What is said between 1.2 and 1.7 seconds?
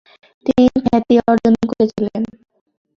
অর্জন